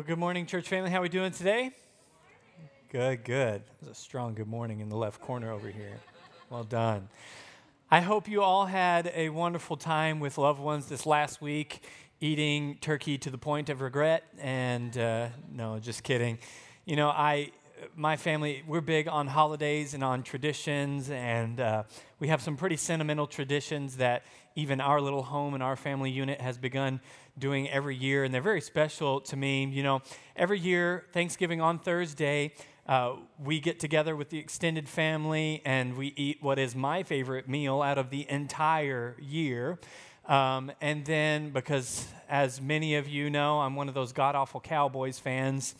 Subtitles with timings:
[0.00, 0.88] Well, good morning, church family.
[0.88, 1.72] How are we doing today?
[2.88, 3.62] Good, good.
[3.82, 5.98] There's a strong good morning in the left corner over here.
[6.48, 7.10] Well done.
[7.90, 11.82] I hope you all had a wonderful time with loved ones this last week,
[12.18, 14.24] eating turkey to the point of regret.
[14.38, 16.38] And uh, no, just kidding.
[16.86, 17.50] You know, I,
[17.96, 21.82] my family, we're big on holidays and on traditions, and uh,
[22.18, 24.22] we have some pretty sentimental traditions that
[24.54, 27.00] even our little home and our family unit has begun
[27.38, 29.64] doing every year, and they're very special to me.
[29.66, 30.02] You know,
[30.36, 32.52] every year, Thanksgiving on Thursday,
[32.86, 37.48] uh, we get together with the extended family and we eat what is my favorite
[37.48, 39.78] meal out of the entire year.
[40.26, 44.60] Um, and then, because as many of you know, I'm one of those god awful
[44.60, 45.74] Cowboys fans.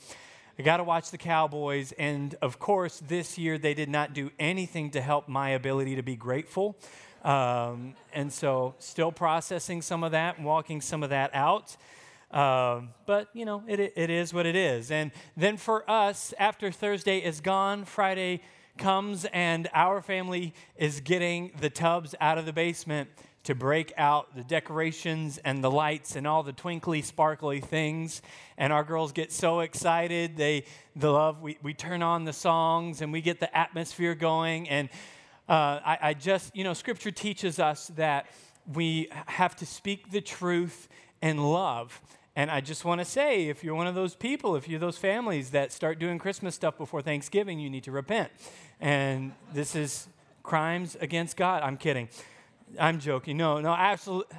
[0.61, 1.93] I got to watch the Cowboys.
[1.93, 6.03] And of course, this year they did not do anything to help my ability to
[6.03, 6.77] be grateful.
[7.25, 11.79] Um, and so, still processing some of that and walking some of that out.
[12.31, 14.91] Um, but, you know, it, it is what it is.
[14.91, 18.43] And then for us, after Thursday is gone, Friday
[18.77, 23.09] comes, and our family is getting the tubs out of the basement
[23.45, 28.21] to break out the decorations and the lights and all the twinkly, sparkly things.
[28.59, 30.37] And our girls get so excited.
[30.37, 34.69] They, they love, we, we turn on the songs and we get the atmosphere going.
[34.69, 34.91] And
[35.49, 38.27] uh, I, I just, you know, scripture teaches us that
[38.73, 40.89] we have to speak the truth
[41.23, 42.01] in love.
[42.37, 44.99] And I just want to say if you're one of those people, if you're those
[44.99, 48.31] families that start doing Christmas stuff before Thanksgiving, you need to repent.
[48.81, 50.09] And this is
[50.43, 51.63] crimes against God.
[51.63, 52.09] I'm kidding.
[52.79, 53.37] I'm joking.
[53.37, 54.37] No, no, absolutely.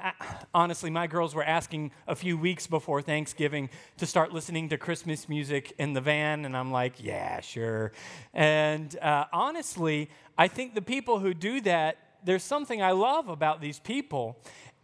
[0.54, 5.28] Honestly, my girls were asking a few weeks before Thanksgiving to start listening to Christmas
[5.28, 7.92] music in the van, and I'm like, yeah, sure.
[8.34, 13.62] And uh, honestly, I think the people who do that, there's something I love about
[13.62, 14.38] these people.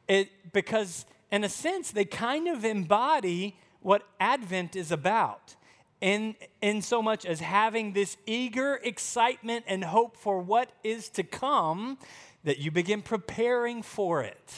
[0.07, 5.55] It, because, in a sense, they kind of embody what Advent is about.
[5.99, 11.23] In, in so much as having this eager excitement and hope for what is to
[11.23, 11.97] come,
[12.47, 14.53] that you begin preparing for it.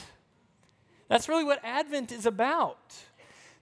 [1.08, 2.94] That's really what Advent is about.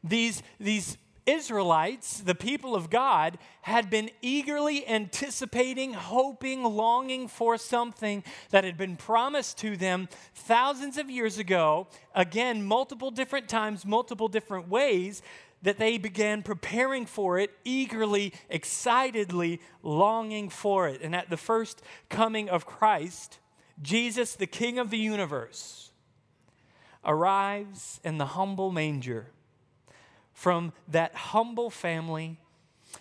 [0.04, 8.22] These, these Israelites, the people of God, had been eagerly anticipating, hoping, longing for something
[8.50, 14.28] that had been promised to them thousands of years ago, again, multiple different times, multiple
[14.28, 15.22] different ways,
[15.62, 21.00] that they began preparing for it, eagerly, excitedly longing for it.
[21.00, 23.38] And at the first coming of Christ,
[23.80, 25.90] Jesus, the King of the universe,
[27.04, 29.28] arrives in the humble manger
[30.32, 32.38] from that humble family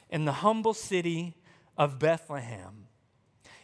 [0.09, 1.35] in the humble city
[1.77, 2.86] of Bethlehem.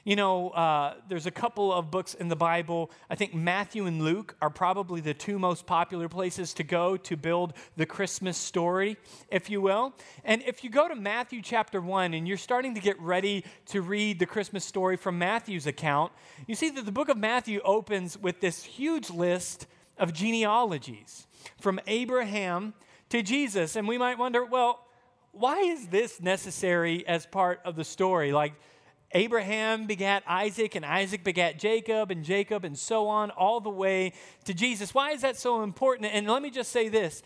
[0.06, 2.92] You know, uh, there's a couple of books in the Bible.
[3.10, 7.16] I think Matthew and Luke are probably the two most popular places to go to
[7.16, 8.98] build the Christmas story,
[9.30, 9.94] if you will.
[10.26, 13.82] And if you go to Matthew chapter 1 and you're starting to get ready to
[13.82, 16.12] read the Christmas story from Matthew's account,
[16.48, 21.28] you see that the book of Matthew opens with this huge list of genealogies
[21.62, 22.74] from Abraham
[23.08, 23.78] to Jesus.
[23.78, 24.86] And we might wonder, well,
[25.32, 28.34] why is this necessary as part of the story?
[28.34, 28.54] Like,
[29.14, 34.14] Abraham begat Isaac, and Isaac begat Jacob, and Jacob, and so on, all the way
[34.46, 34.94] to Jesus.
[34.94, 36.12] Why is that so important?
[36.12, 37.24] And let me just say this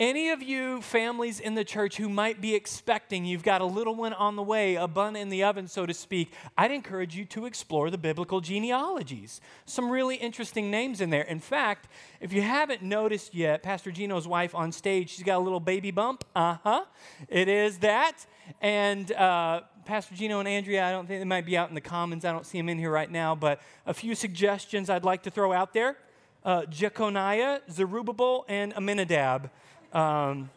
[0.00, 3.96] any of you families in the church who might be expecting you've got a little
[3.96, 7.24] one on the way, a bun in the oven, so to speak, I'd encourage you
[7.26, 9.40] to explore the biblical genealogies.
[9.66, 11.22] Some really interesting names in there.
[11.22, 11.88] In fact,
[12.20, 15.90] if you haven't noticed yet, Pastor Gino's wife on stage, she's got a little baby
[15.90, 16.24] bump.
[16.36, 16.84] Uh huh.
[17.28, 18.24] It is that.
[18.60, 21.80] And uh, Pastor Gino and Andrea, I don't think they might be out in the
[21.80, 22.26] commons.
[22.26, 25.30] I don't see them in here right now, but a few suggestions I'd like to
[25.30, 25.96] throw out there
[26.44, 29.48] uh, Jeconiah, Zerubbabel, and Aminadab.
[29.94, 30.50] Um,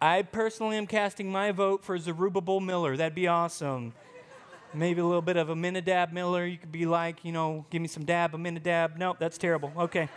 [0.00, 2.96] I personally am casting my vote for Zerubbabel Miller.
[2.96, 3.92] That'd be awesome.
[4.74, 6.44] Maybe a little bit of Aminadab Miller.
[6.44, 8.98] You could be like, you know, give me some dab, Aminadab.
[8.98, 9.72] Nope, that's terrible.
[9.78, 10.08] Okay.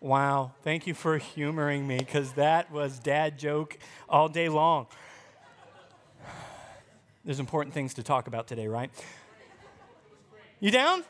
[0.00, 0.52] Wow.
[0.62, 3.76] Thank you for humoring me because that was dad joke
[4.08, 4.86] all day long.
[7.28, 8.90] There's important things to talk about today, right?
[10.60, 11.04] You down?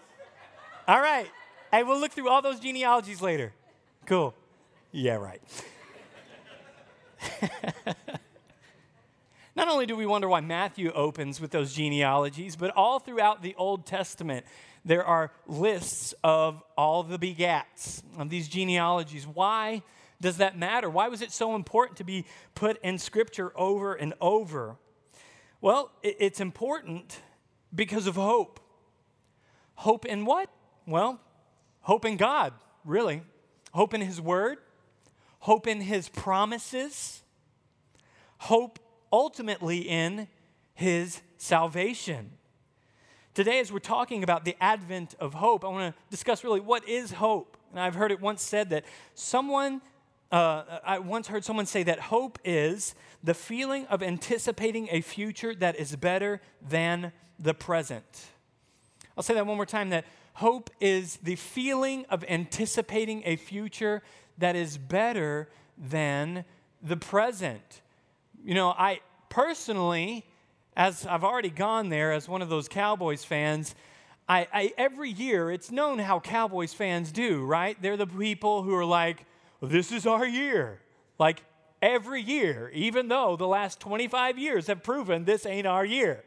[0.89, 1.29] All right.
[1.71, 3.53] Hey, we'll look through all those genealogies later.
[4.05, 4.35] Cool.
[4.91, 5.41] Yeah, right.
[9.55, 13.55] Not only do we wonder why Matthew opens with those genealogies, but all throughout the
[13.55, 14.45] Old Testament,
[14.85, 19.25] there are lists of all the begats of these genealogies.
[19.25, 19.85] Why
[20.21, 20.91] does that matter?
[20.91, 22.25] Why was it so important to be
[22.57, 24.79] put in Scripture over and over?
[25.61, 27.21] Well, it's important
[27.75, 28.61] because of hope.
[29.75, 30.51] Hope in what?
[30.87, 31.21] Well,
[31.81, 32.53] hope in God,
[32.85, 33.23] really.
[33.73, 34.59] Hope in His Word,
[35.41, 37.23] hope in His promises,
[38.39, 38.79] hope
[39.13, 40.29] ultimately in
[40.79, 42.31] his salvation.
[43.35, 46.89] Today, as we're talking about the advent of hope, I want to discuss really what
[46.89, 47.57] is hope.
[47.71, 48.85] And I've heard it once said that
[49.15, 49.81] someone,
[50.31, 55.55] uh, I once heard someone say that hope is the feeling of anticipating a future
[55.55, 58.27] that is better than the present.
[59.17, 60.05] I'll say that one more time that
[60.35, 64.03] hope is the feeling of anticipating a future
[64.39, 66.45] that is better than
[66.83, 67.83] the present.
[68.45, 70.25] You know, I personally,
[70.77, 73.75] as I've already gone there as one of those Cowboys fans,
[74.29, 77.81] I, I, every year it's known how Cowboys fans do, right?
[77.81, 79.25] They're the people who are like,
[79.61, 80.81] this is our year.
[81.19, 81.43] Like
[81.83, 86.25] every year, even though the last 25 years have proven this ain't our year.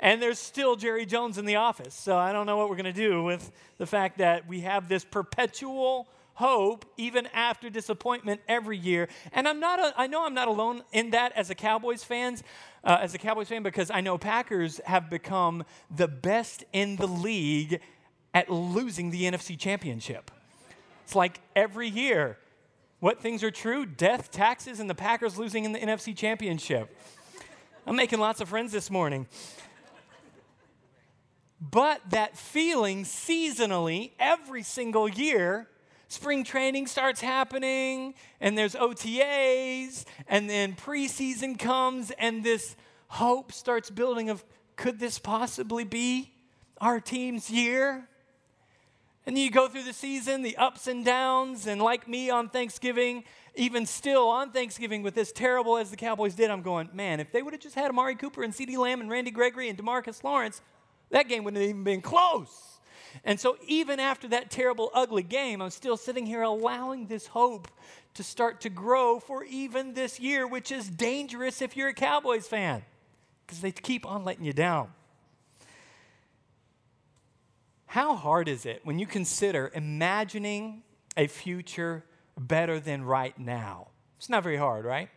[0.00, 1.94] And there's still Jerry Jones in the office.
[1.94, 4.88] So I don't know what we're going to do with the fact that we have
[4.88, 9.08] this perpetual hope even after disappointment every year.
[9.32, 12.44] And I'm not a, I know I'm not alone in that as a Cowboys fans,
[12.84, 15.64] uh, as a Cowboys fan because I know Packers have become
[15.94, 17.80] the best in the league
[18.32, 20.30] at losing the NFC championship.
[21.04, 22.38] It's like every year
[23.00, 23.86] what things are true?
[23.86, 26.96] Death, taxes, and the Packers losing in the NFC championship.
[27.86, 29.26] I'm making lots of friends this morning.
[31.60, 35.68] But that feeling seasonally, every single year,
[36.08, 42.76] spring training starts happening, and there's OTAs, and then preseason comes, and this
[43.08, 44.44] hope starts building of
[44.76, 46.32] could this possibly be
[46.80, 48.08] our team's year?
[49.28, 53.24] And you go through the season, the ups and downs, and like me on Thanksgiving,
[53.56, 57.30] even still on Thanksgiving with this terrible as the Cowboys did, I'm going, man, if
[57.30, 60.24] they would have just had Amari Cooper and CeeDee Lamb and Randy Gregory and Demarcus
[60.24, 60.62] Lawrence,
[61.10, 62.80] that game wouldn't have even been close.
[63.22, 67.68] And so, even after that terrible, ugly game, I'm still sitting here allowing this hope
[68.14, 72.48] to start to grow for even this year, which is dangerous if you're a Cowboys
[72.48, 72.82] fan
[73.46, 74.88] because they keep on letting you down.
[77.88, 80.82] How hard is it when you consider imagining
[81.16, 82.04] a future
[82.38, 83.88] better than right now?
[84.18, 85.08] It's not very hard, right?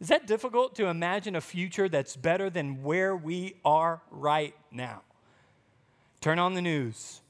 [0.00, 5.02] Is that difficult to imagine a future that's better than where we are right now?
[6.22, 7.20] Turn on the news.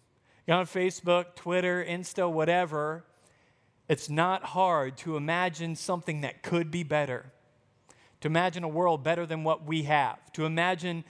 [0.47, 3.05] Get on Facebook, Twitter, Insta, whatever.
[3.89, 7.33] It's not hard to imagine something that could be better,
[8.21, 11.03] to imagine a world better than what we have, to imagine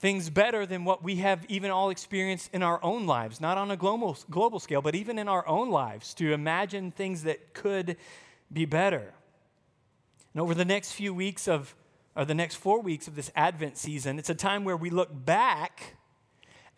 [0.00, 3.70] things better than what we have even all experienced in our own lives, not on
[3.70, 7.96] a global, global scale, but even in our own lives, to imagine things that could
[8.50, 9.12] be better.
[10.32, 11.76] And over the next few weeks of,
[12.16, 15.10] or the next four weeks of this Advent season, it's a time where we look
[15.12, 15.96] back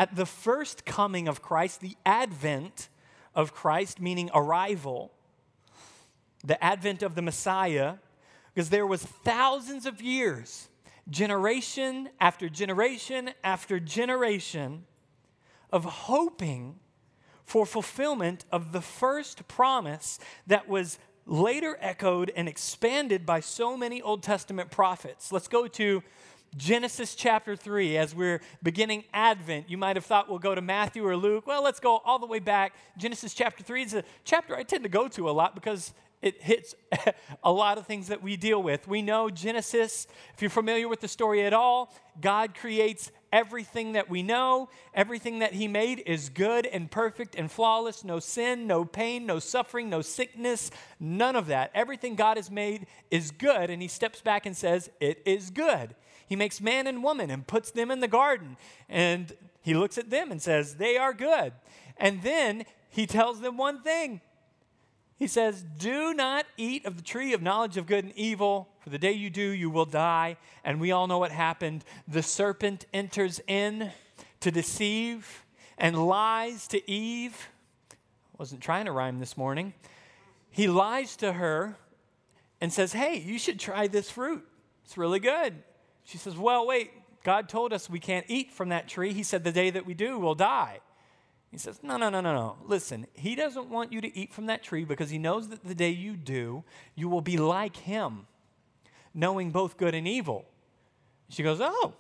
[0.01, 2.89] at the first coming of Christ, the advent
[3.37, 5.13] of Christ, meaning arrival,
[6.43, 7.95] the advent of the Messiah,
[8.53, 10.69] because there was thousands of years,
[11.09, 14.85] generation after generation after generation,
[15.71, 16.77] of hoping
[17.45, 24.03] for fulfillment of the first promise that was later echoed and expanded by so many
[24.03, 25.33] Old Testament prophets.
[25.33, 26.03] Let's go to
[26.57, 29.71] Genesis chapter 3 as we're beginning Advent.
[29.71, 31.47] You might have thought we'll go to Matthew or Luke.
[31.47, 32.75] Well, let's go all the way back.
[32.99, 36.41] Genesis chapter 3 is a chapter I tend to go to a lot because it
[36.41, 36.75] hits
[37.45, 38.87] a lot of things that we deal with.
[38.87, 44.09] We know Genesis, if you're familiar with the story at all, God creates everything that
[44.09, 44.69] we know.
[44.95, 48.05] Everything that He made is good and perfect and flawless.
[48.05, 51.73] No sin, no pain, no suffering, no sickness, none of that.
[51.75, 53.69] Everything God has made is good.
[53.69, 55.97] And He steps back and says, It is good.
[56.29, 58.57] He makes man and woman and puts them in the garden.
[58.89, 61.53] And He looks at them and says, They are good.
[61.97, 64.21] And then He tells them one thing
[65.23, 68.91] he says, Do not eat of the tree of knowledge of good and evil, for
[68.91, 70.37] the day you do, you will die.
[70.65, 71.85] And we all know what happened.
[72.09, 73.93] The serpent enters in
[74.41, 75.45] to deceive
[75.79, 77.51] and lies to Eve.
[78.37, 79.75] Wasn't trying to rhyme this morning.
[80.51, 81.77] He lies to her
[82.61, 84.45] and says, Hey, you should try this fruit.
[84.85, 85.55] It's really good.
[86.03, 86.91] She says, Well, wait,
[87.23, 89.13] God told us we can't eat from that tree.
[89.13, 90.81] He said, The day that we do, we'll die.
[91.53, 92.57] He says, No, no, no, no, no.
[92.65, 95.75] Listen, he doesn't want you to eat from that tree because he knows that the
[95.75, 98.27] day you do, you will be like him,
[99.15, 100.47] knowing both good and evil.
[101.29, 101.93] She goes, Oh,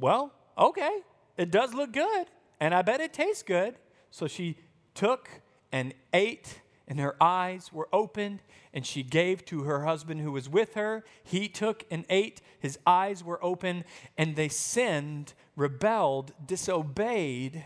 [0.00, 1.00] well, okay.
[1.36, 2.26] It does look good,
[2.60, 3.76] and I bet it tastes good.
[4.10, 4.58] So she
[4.94, 5.28] took
[5.70, 8.40] and ate, and her eyes were opened,
[8.72, 11.04] and she gave to her husband who was with her.
[11.22, 13.84] He took and ate, his eyes were open,
[14.18, 17.64] and they sinned, rebelled, disobeyed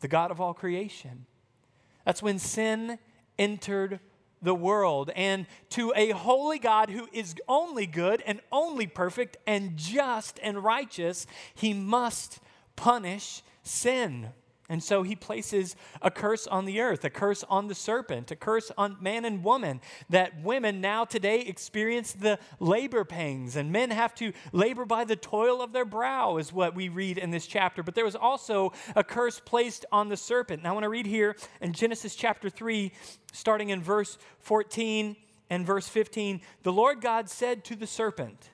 [0.00, 1.26] the God of all creation.
[2.04, 2.98] That's when sin
[3.38, 4.00] entered
[4.42, 5.10] the world.
[5.14, 10.64] And to a holy God who is only good and only perfect and just and
[10.64, 12.40] righteous, he must
[12.76, 14.30] punish sin.
[14.70, 18.36] And so he places a curse on the earth, a curse on the serpent, a
[18.36, 23.90] curse on man and woman, that women now today experience the labor pangs, and men
[23.90, 27.48] have to labor by the toil of their brow, is what we read in this
[27.48, 27.82] chapter.
[27.82, 30.62] But there was also a curse placed on the serpent.
[30.62, 32.92] Now I want to read here in Genesis chapter 3,
[33.32, 35.16] starting in verse 14
[35.50, 36.42] and verse 15.
[36.62, 38.50] The Lord God said to the serpent,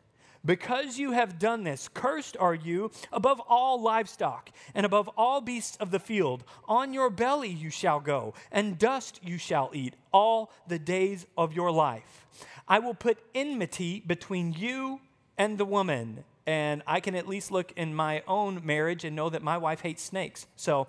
[0.47, 5.77] because you have done this, cursed are you above all livestock and above all beasts
[5.79, 6.45] of the field.
[6.69, 11.53] On your belly you shall go, and dust you shall eat all the days of
[11.53, 12.27] your life.
[12.69, 15.01] I will put enmity between you
[15.37, 16.25] and the woman.
[16.47, 19.81] And I can at least look in my own marriage and know that my wife
[19.81, 20.47] hates snakes.
[20.55, 20.87] So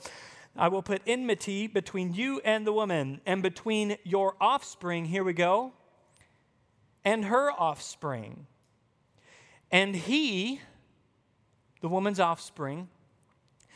[0.55, 5.33] I will put enmity between you and the woman, and between your offspring, here we
[5.33, 5.73] go,
[7.05, 8.47] and her offspring
[9.71, 10.61] and he,
[11.81, 12.89] the woman's offspring,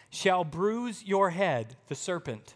[0.10, 2.56] shall bruise your head, the serpent,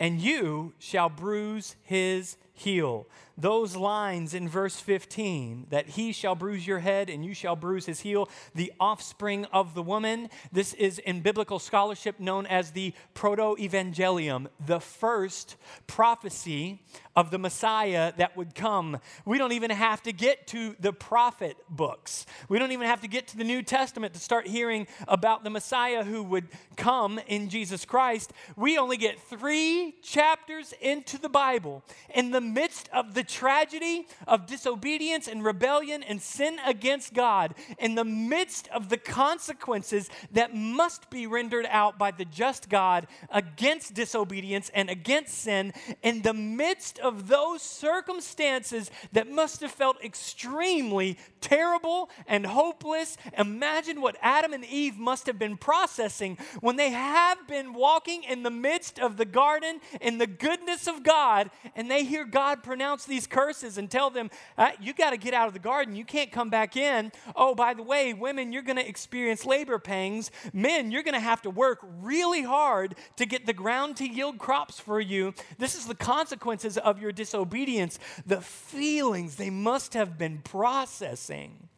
[0.00, 3.06] and you shall bruise his heel.
[3.40, 7.86] Those lines in verse 15 that he shall bruise your head and you shall bruise
[7.86, 10.28] his heel, the offspring of the woman.
[10.50, 15.54] This is in biblical scholarship known as the proto evangelium, the first
[15.86, 16.82] prophecy
[17.14, 18.98] of the Messiah that would come.
[19.24, 22.26] We don't even have to get to the prophet books.
[22.48, 25.50] We don't even have to get to the New Testament to start hearing about the
[25.50, 28.32] Messiah who would come in Jesus Christ.
[28.56, 31.84] We only get three chapters into the Bible.
[32.12, 37.94] In the midst of the tragedy of disobedience and rebellion and sin against God, in
[37.94, 43.94] the midst of the consequences that must be rendered out by the just God against
[43.94, 51.18] disobedience and against sin, in the midst of those circumstances that must have felt extremely
[51.40, 57.46] terrible and hopeless, imagine what Adam and Eve must have been processing when they have
[57.46, 62.04] been walking in the midst of the garden in the goodness of God and they
[62.04, 65.54] hear God pronounce these curses and tell them, uh, You got to get out of
[65.54, 65.96] the garden.
[65.96, 67.12] You can't come back in.
[67.34, 70.30] Oh, by the way, women, you're going to experience labor pangs.
[70.52, 74.38] Men, you're going to have to work really hard to get the ground to yield
[74.38, 75.34] crops for you.
[75.58, 81.68] This is the consequences of your disobedience, the feelings they must have been processing.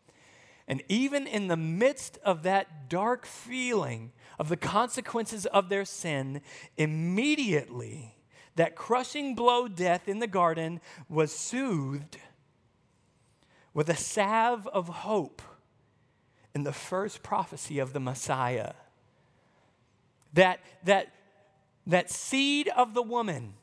[0.71, 6.43] And even in the midst of that dark feeling of the consequences of their sin,
[6.77, 8.15] immediately
[8.57, 12.19] that crushing blow, death in the garden, was soothed
[13.73, 15.43] with a salve of hope
[16.55, 18.73] in the first prophecy of the Messiah.
[20.33, 21.13] That, that,
[21.87, 23.55] that seed of the woman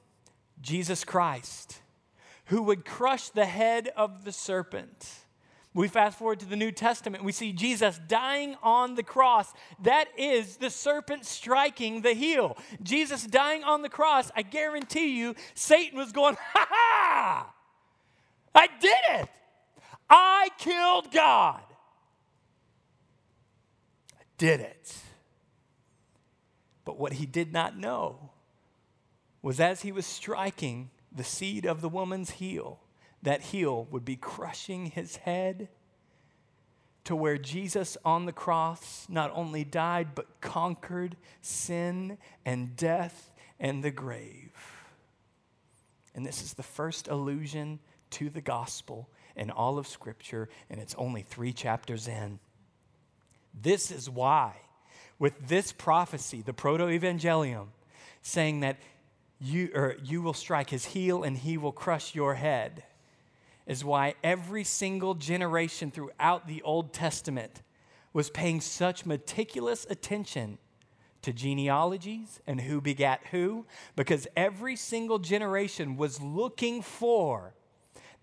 [0.62, 1.82] Jesus Christ,
[2.46, 5.27] who would crush the head of the serpent.
[5.78, 9.54] We fast forward to the New Testament, we see Jesus dying on the cross.
[9.84, 12.58] That is the serpent striking the heel.
[12.82, 17.54] Jesus dying on the cross, I guarantee you, Satan was going, ha ha!
[18.56, 19.30] I did it!
[20.10, 21.62] I killed God.
[24.14, 24.96] I did it.
[26.86, 28.32] But what he did not know
[29.44, 32.80] was as he was striking the seed of the woman's heel,
[33.28, 35.68] that heel would be crushing his head
[37.04, 43.84] to where Jesus on the cross not only died, but conquered sin and death and
[43.84, 44.54] the grave.
[46.16, 47.80] And this is the first allusion
[48.12, 52.40] to the gospel in all of Scripture, and it's only three chapters in.
[53.54, 54.54] This is why,
[55.20, 57.68] with this prophecy, the proto evangelium,
[58.22, 58.78] saying that
[59.42, 62.84] you, or you will strike his heel and he will crush your head,
[63.68, 67.62] is why every single generation throughout the Old Testament
[68.14, 70.58] was paying such meticulous attention
[71.22, 77.54] to genealogies and who begat who, because every single generation was looking for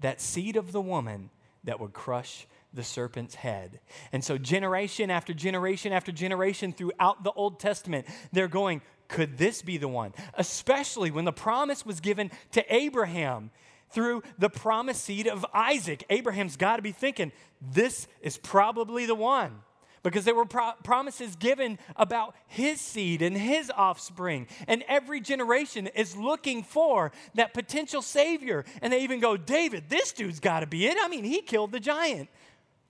[0.00, 1.30] that seed of the woman
[1.64, 3.80] that would crush the serpent's head.
[4.12, 9.62] And so, generation after generation after generation throughout the Old Testament, they're going, could this
[9.62, 10.12] be the one?
[10.34, 13.50] Especially when the promise was given to Abraham
[13.94, 16.04] through the promised seed of Isaac.
[16.10, 19.60] Abraham's got to be thinking, this is probably the one.
[20.02, 24.46] Because there were pro- promises given about his seed and his offspring.
[24.68, 28.66] And every generation is looking for that potential savior.
[28.82, 30.98] And they even go, David, this dude's got to be it.
[31.00, 32.28] I mean, he killed the giant.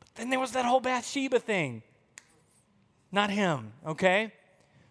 [0.00, 1.84] But then there was that whole Bathsheba thing.
[3.12, 4.32] Not him, okay?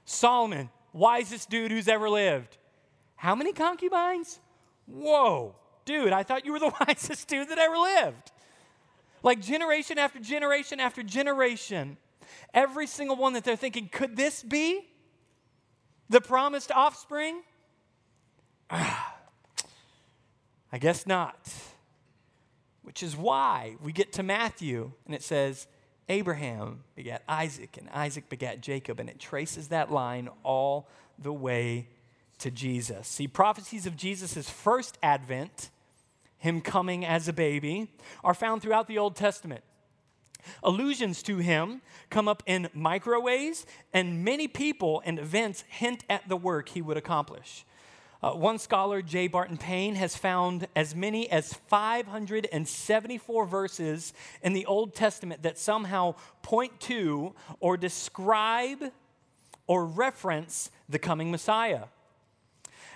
[0.06, 2.58] Solomon, wisest dude who's ever lived.
[3.18, 4.40] How many concubines?
[4.86, 5.56] Whoa.
[5.86, 8.32] Dude, I thought you were the wisest dude that ever lived.
[9.22, 11.98] Like generation after generation after generation,
[12.54, 14.88] every single one that they're thinking, could this be
[16.10, 17.42] the promised offspring?
[18.70, 19.16] Ah,
[20.72, 21.54] I guess not.
[22.82, 25.68] Which is why we get to Matthew and it says,
[26.10, 31.88] Abraham begat Isaac, and Isaac begat Jacob, and it traces that line all the way
[32.40, 33.08] to Jesus.
[33.08, 35.70] See, prophecies of Jesus' first advent,
[36.44, 37.88] him coming as a baby,
[38.22, 39.64] are found throughout the Old Testament.
[40.62, 46.28] Allusions to him come up in micro ways, and many people and events hint at
[46.28, 47.64] the work he would accomplish.
[48.22, 49.28] Uh, one scholar, J.
[49.28, 56.16] Barton Payne, has found as many as 574 verses in the Old Testament that somehow
[56.42, 58.92] point to or describe
[59.66, 61.86] or reference the coming Messiah.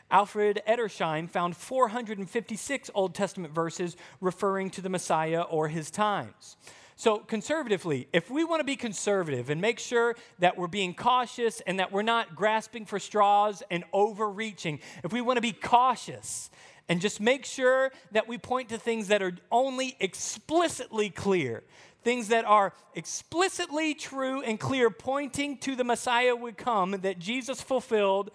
[0.09, 6.55] Alfred Edersheim found 456 Old Testament verses referring to the Messiah or his times.
[6.99, 11.61] So, conservatively, if we want to be conservative and make sure that we're being cautious
[11.67, 16.49] and that we're not grasping for straws and overreaching, if we want to be cautious
[16.89, 21.63] and just make sure that we point to things that are only explicitly clear,
[22.03, 27.61] things that are explicitly true and clear, pointing to the Messiah would come that Jesus
[27.61, 28.31] fulfilled,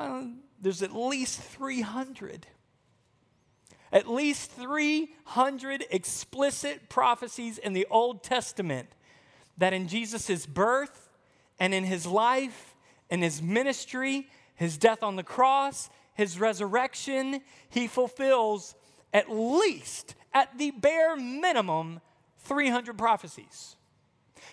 [0.00, 0.24] uh,
[0.60, 2.46] there's at least 300
[3.92, 8.88] at least 300 explicit prophecies in the Old Testament
[9.58, 11.08] that in Jesus' birth
[11.58, 12.74] and in his life
[13.10, 18.74] and his ministry, his death on the cross, his resurrection, he fulfills
[19.12, 22.00] at least, at the bare minimum,
[22.38, 23.74] 300 prophecies.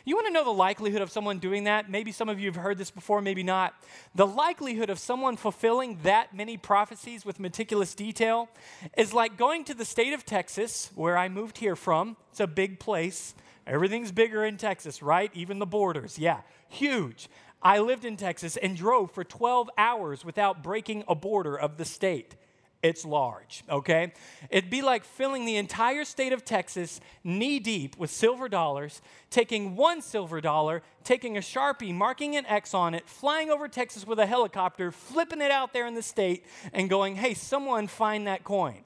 [0.05, 1.89] You want to know the likelihood of someone doing that?
[1.89, 3.73] Maybe some of you have heard this before, maybe not.
[4.15, 8.49] The likelihood of someone fulfilling that many prophecies with meticulous detail
[8.97, 12.17] is like going to the state of Texas, where I moved here from.
[12.31, 13.35] It's a big place.
[13.65, 15.31] Everything's bigger in Texas, right?
[15.33, 16.17] Even the borders.
[16.17, 17.29] Yeah, huge.
[17.61, 21.85] I lived in Texas and drove for 12 hours without breaking a border of the
[21.85, 22.35] state
[22.83, 24.13] it's large, okay?
[24.49, 29.75] It'd be like filling the entire state of Texas knee deep with silver dollars, taking
[29.75, 34.19] one silver dollar, taking a Sharpie, marking an X on it, flying over Texas with
[34.19, 38.43] a helicopter, flipping it out there in the state, and going, hey, someone find that
[38.43, 38.83] coin.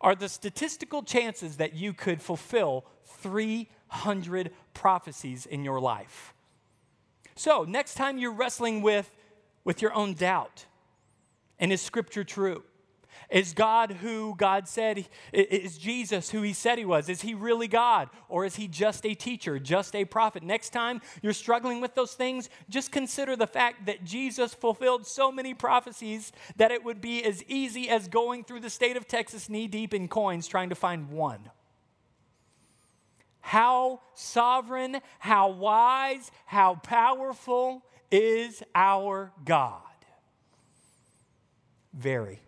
[0.00, 6.32] Are the statistical chances that you could fulfill 300 prophecies in your life?
[7.34, 9.10] So, next time you're wrestling with,
[9.64, 10.66] with your own doubt,
[11.58, 12.62] and is Scripture true?
[13.30, 17.08] Is God who God said, is Jesus who he said he was?
[17.08, 18.08] Is he really God?
[18.28, 20.42] Or is he just a teacher, just a prophet?
[20.42, 25.30] Next time you're struggling with those things, just consider the fact that Jesus fulfilled so
[25.30, 29.50] many prophecies that it would be as easy as going through the state of Texas
[29.50, 31.50] knee deep in coins trying to find one.
[33.40, 39.82] How sovereign, how wise, how powerful is our God?
[41.92, 42.40] Very.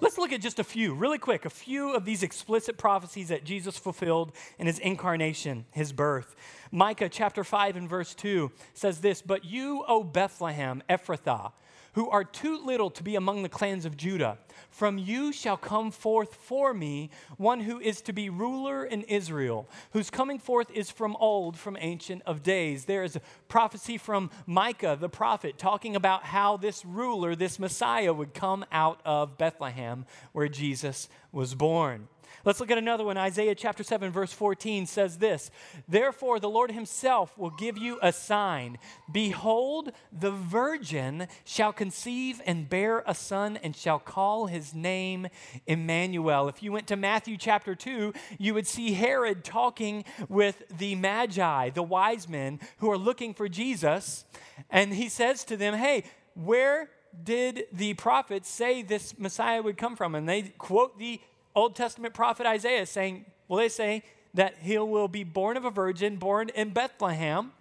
[0.00, 3.44] Let's look at just a few, really quick, a few of these explicit prophecies that
[3.44, 6.34] Jesus fulfilled in his incarnation, his birth.
[6.72, 11.52] Micah chapter 5 and verse 2 says this But you, O Bethlehem, Ephrathah,
[11.92, 14.38] who are too little to be among the clans of Judah.
[14.70, 19.68] From you shall come forth for me one who is to be ruler in Israel,
[19.92, 22.86] whose coming forth is from old, from ancient of days.
[22.86, 28.12] There is a prophecy from Micah the prophet talking about how this ruler, this Messiah,
[28.12, 32.08] would come out of Bethlehem, where Jesus was born.
[32.44, 33.16] Let's look at another one.
[33.16, 35.50] Isaiah chapter 7, verse 14 says this
[35.88, 38.78] Therefore, the Lord himself will give you a sign.
[39.10, 45.28] Behold, the virgin shall conceive and bear a son and shall call his name
[45.66, 46.48] Emmanuel.
[46.48, 51.70] If you went to Matthew chapter 2, you would see Herod talking with the Magi,
[51.70, 54.24] the wise men who are looking for Jesus.
[54.70, 56.90] And he says to them, Hey, where
[57.22, 60.14] did the prophets say this Messiah would come from?
[60.14, 61.20] And they quote the
[61.54, 64.02] Old Testament prophet Isaiah saying, well, they say
[64.34, 67.52] that he will be born of a virgin, born in Bethlehem.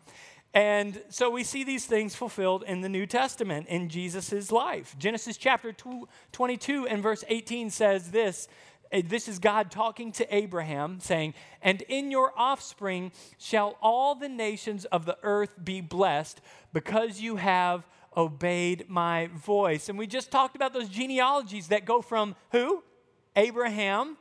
[0.53, 4.95] And so we see these things fulfilled in the New Testament in Jesus' life.
[4.97, 5.73] Genesis chapter
[6.31, 8.47] 22 and verse 18 says this
[8.91, 14.29] eh, this is God talking to Abraham, saying, And in your offspring shall all the
[14.29, 16.41] nations of the earth be blessed
[16.73, 19.87] because you have obeyed my voice.
[19.87, 22.83] And we just talked about those genealogies that go from who?
[23.35, 24.17] Abraham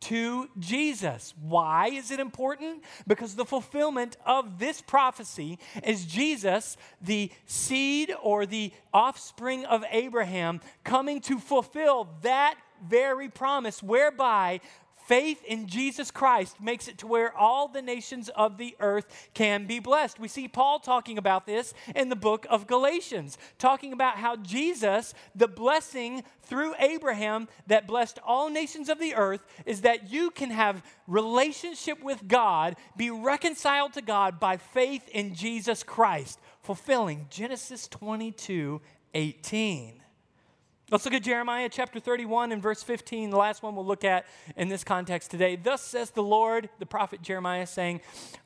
[0.00, 1.34] to Jesus.
[1.40, 2.82] Why is it important?
[3.06, 10.60] Because the fulfillment of this prophecy is Jesus, the seed or the offspring of Abraham,
[10.84, 12.56] coming to fulfill that
[12.88, 14.60] very promise whereby
[15.10, 19.66] faith in Jesus Christ makes it to where all the nations of the earth can
[19.66, 20.20] be blessed.
[20.20, 25.12] We see Paul talking about this in the book of Galatians, talking about how Jesus,
[25.34, 30.52] the blessing through Abraham that blessed all nations of the earth, is that you can
[30.52, 37.88] have relationship with God, be reconciled to God by faith in Jesus Christ, fulfilling Genesis
[37.88, 38.80] 22
[39.12, 39.99] 18.
[40.90, 44.26] Let's look at Jeremiah chapter 31 and verse 15, the last one we'll look at
[44.56, 45.54] in this context today.
[45.54, 48.00] Thus says the Lord, the prophet Jeremiah, saying,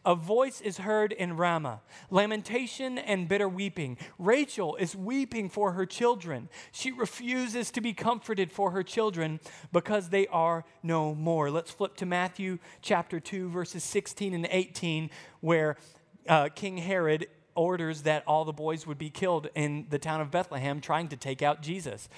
[0.04, 1.80] A voice is heard in Ramah,
[2.10, 3.96] lamentation and bitter weeping.
[4.18, 6.50] Rachel is weeping for her children.
[6.70, 9.40] She refuses to be comforted for her children
[9.72, 11.50] because they are no more.
[11.50, 15.08] Let's flip to Matthew chapter 2, verses 16 and 18,
[15.40, 15.78] where
[16.28, 20.30] uh, King Herod orders that all the boys would be killed in the town of
[20.30, 22.08] Bethlehem trying to take out Jesus.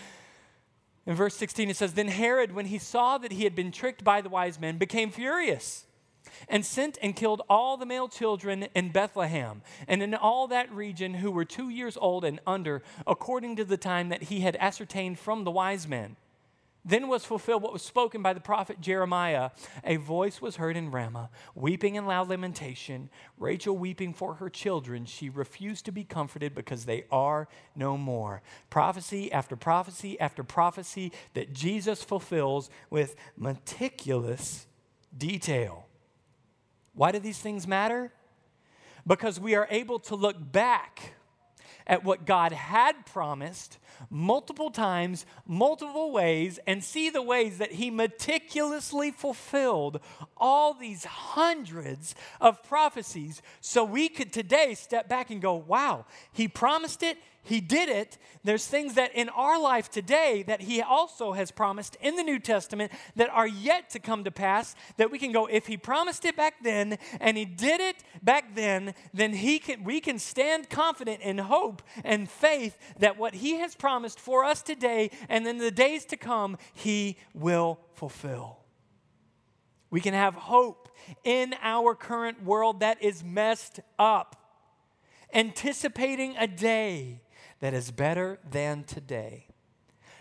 [1.07, 4.03] In verse 16, it says Then Herod, when he saw that he had been tricked
[4.03, 5.87] by the wise men, became furious
[6.49, 11.14] and sent and killed all the male children in Bethlehem and in all that region
[11.14, 15.18] who were two years old and under, according to the time that he had ascertained
[15.18, 16.16] from the wise men.
[16.88, 19.51] Then was fulfilled what was spoken by the prophet Jeremiah.
[19.83, 25.05] A voice was heard in Ramah, weeping and loud lamentation, Rachel weeping for her children.
[25.05, 28.40] She refused to be comforted because they are no more.
[28.70, 34.68] Prophecy after prophecy after prophecy that Jesus fulfills with meticulous
[35.16, 35.88] detail.
[36.94, 38.12] Why do these things matter?
[39.05, 41.15] Because we are able to look back
[41.87, 43.79] at what God had promised
[44.11, 50.01] multiple times, multiple ways, and see the ways that He meticulously fulfilled
[50.37, 56.49] all these hundreds of prophecies so we could today step back and go, wow, He
[56.49, 58.18] promised it, he did it.
[58.42, 62.40] There's things that in our life today that He also has promised in the New
[62.40, 64.74] Testament that are yet to come to pass.
[64.96, 68.56] That we can go, if He promised it back then and He did it back
[68.56, 73.61] then, then he can, we can stand confident in hope and faith that what He
[73.61, 78.59] has promised for us today and in the days to come, He will fulfill.
[79.88, 80.88] We can have hope
[81.22, 84.35] in our current world that is messed up,
[85.32, 87.20] anticipating a day
[87.61, 89.47] that is better than today.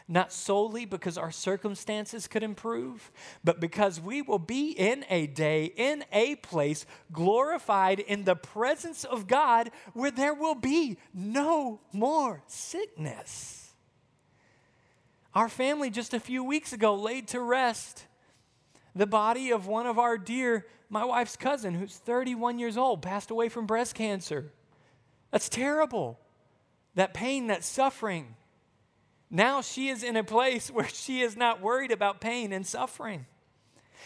[0.07, 3.11] Not solely because our circumstances could improve,
[3.43, 9.03] but because we will be in a day, in a place, glorified in the presence
[9.03, 13.73] of God where there will be no more sickness.
[15.33, 18.05] Our family just a few weeks ago laid to rest
[18.95, 23.31] the body of one of our dear, my wife's cousin, who's 31 years old, passed
[23.31, 24.53] away from breast cancer.
[25.31, 26.19] That's terrible
[26.95, 28.35] that pain, that suffering.
[29.29, 33.25] Now she is in a place where she is not worried about pain and suffering.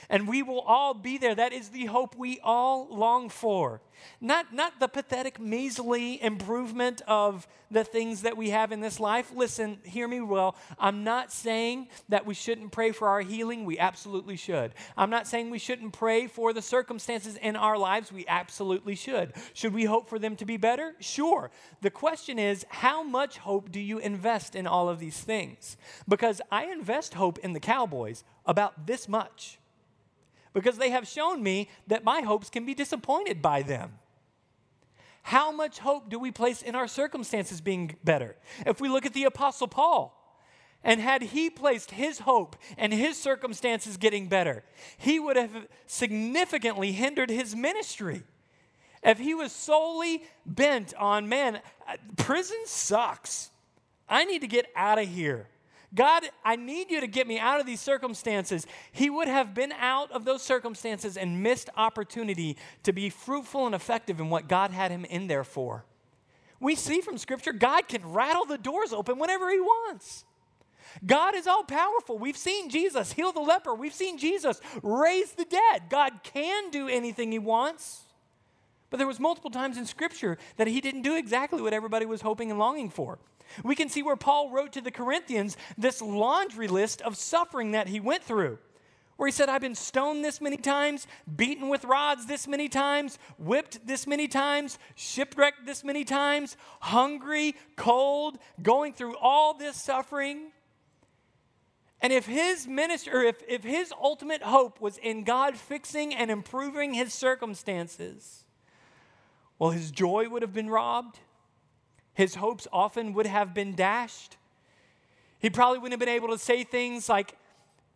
[0.09, 1.35] And we will all be there.
[1.35, 3.81] That is the hope we all long for.
[4.21, 9.31] Not, not the pathetic, measly improvement of the things that we have in this life.
[9.35, 10.55] Listen, hear me well.
[10.79, 13.65] I'm not saying that we shouldn't pray for our healing.
[13.65, 14.73] We absolutely should.
[14.97, 18.11] I'm not saying we shouldn't pray for the circumstances in our lives.
[18.11, 19.33] We absolutely should.
[19.53, 20.95] Should we hope for them to be better?
[20.99, 21.51] Sure.
[21.81, 25.77] The question is, how much hope do you invest in all of these things?
[26.07, 29.59] Because I invest hope in the Cowboys about this much
[30.59, 33.93] because they have shown me that my hopes can be disappointed by them.
[35.23, 38.35] How much hope do we place in our circumstances being better?
[38.65, 40.15] If we look at the Apostle Paul,
[40.83, 44.63] and had he placed his hope and his circumstances getting better,
[44.97, 48.23] he would have significantly hindered his ministry.
[49.01, 51.61] If he was solely bent on, man,
[52.17, 53.49] prison sucks.
[54.09, 55.47] I need to get out of here.
[55.95, 58.67] God, I need you to get me out of these circumstances.
[58.91, 63.73] He would have been out of those circumstances and missed opportunity to be fruitful and
[63.73, 65.85] effective in what God had him in there for.
[66.59, 70.25] We see from Scripture, God can rattle the doors open whenever He wants.
[71.05, 72.17] God is all powerful.
[72.17, 75.83] We've seen Jesus heal the leper, we've seen Jesus raise the dead.
[75.89, 78.03] God can do anything He wants.
[78.89, 82.21] But there was multiple times in Scripture that He didn't do exactly what everybody was
[82.21, 83.19] hoping and longing for.
[83.63, 87.87] We can see where Paul wrote to the Corinthians this laundry list of suffering that
[87.87, 88.59] he went through.
[89.17, 93.19] Where he said, I've been stoned this many times, beaten with rods this many times,
[93.37, 100.53] whipped this many times, shipwrecked this many times, hungry, cold, going through all this suffering.
[102.01, 106.93] And if his minister, if, if his ultimate hope was in God fixing and improving
[106.93, 108.45] his circumstances,
[109.57, 111.19] well, his joy would have been robbed
[112.19, 114.35] his hopes often would have been dashed.
[115.39, 117.33] He probably wouldn't have been able to say things like,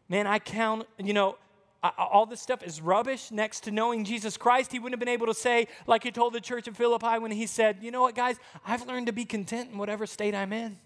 [0.07, 1.35] man, I count, you know,
[1.83, 4.71] I, all this stuff is rubbish next to knowing Jesus Christ.
[4.71, 7.31] He wouldn't have been able to say, like he told the church of Philippi when
[7.31, 8.37] he said, You know what, guys?
[8.65, 10.77] I've learned to be content in whatever state I'm in.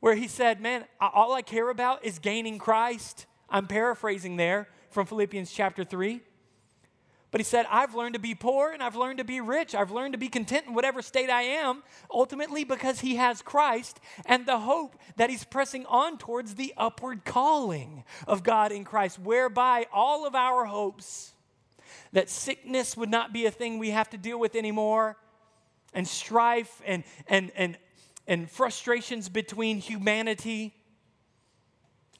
[0.00, 3.24] Where he said, Man, all I care about is gaining Christ.
[3.48, 6.20] I'm paraphrasing there from Philippians chapter 3.
[7.34, 9.74] But he said, I've learned to be poor and I've learned to be rich.
[9.74, 13.98] I've learned to be content in whatever state I am, ultimately because he has Christ
[14.24, 19.18] and the hope that he's pressing on towards the upward calling of God in Christ,
[19.18, 21.32] whereby all of our hopes
[22.12, 25.16] that sickness would not be a thing we have to deal with anymore,
[25.92, 27.76] and strife and, and, and,
[28.28, 30.72] and frustrations between humanity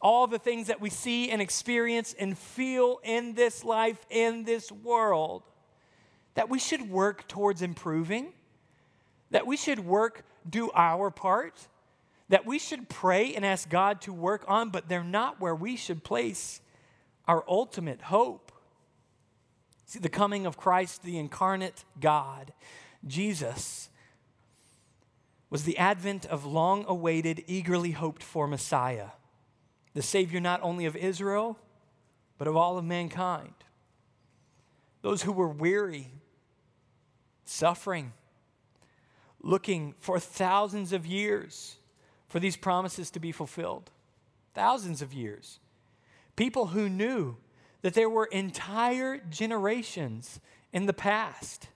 [0.04, 4.70] all the things that we see and experience and feel in this life, in this
[4.70, 5.42] world,
[6.34, 8.34] that we should work towards improving,
[9.30, 11.68] that we should work, do our part,
[12.28, 15.74] that we should pray and ask God to work on, but they're not where we
[15.74, 16.60] should place
[17.26, 18.52] our ultimate hope.
[19.86, 22.52] See, the coming of Christ, the incarnate God,
[23.06, 23.88] Jesus,
[25.48, 29.08] was the advent of long awaited, eagerly hoped for Messiah
[29.94, 31.58] the Savior not only of Israel,
[32.36, 33.54] but of all of mankind.
[35.02, 36.10] Those who were weary,
[37.44, 38.12] suffering,
[39.40, 41.76] looking for thousands of years
[42.26, 43.90] for these promises to be fulfilled.
[44.54, 45.60] Thousands of years.
[46.36, 47.36] People who knew
[47.82, 50.40] that there were entire generations
[50.72, 51.68] in the past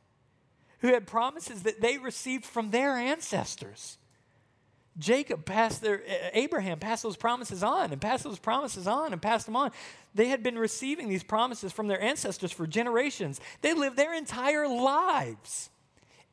[0.80, 3.98] who had promises that they received from their ancestors
[4.98, 9.46] Jacob passed their, Abraham passed those promises on and passed those promises on and passed
[9.46, 9.70] them on.
[10.14, 13.40] They had been receiving these promises from their ancestors for generations.
[13.60, 15.70] They lived their entire lives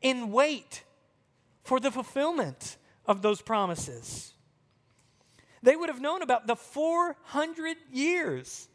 [0.01, 0.83] in wait
[1.63, 4.33] for the fulfillment of those promises.
[5.61, 8.67] They would have known about the 400 years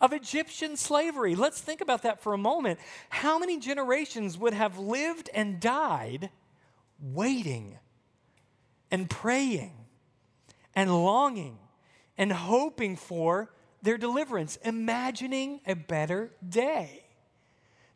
[0.00, 1.34] of Egyptian slavery.
[1.34, 2.78] Let's think about that for a moment.
[3.08, 6.30] How many generations would have lived and died
[7.00, 7.78] waiting?
[8.90, 9.72] And praying
[10.74, 11.58] and longing
[12.16, 13.50] and hoping for
[13.82, 17.04] their deliverance, imagining a better day.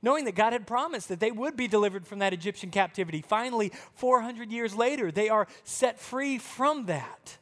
[0.01, 3.23] Knowing that God had promised that they would be delivered from that Egyptian captivity.
[3.23, 7.39] Finally, 400 years later, they are set free from that.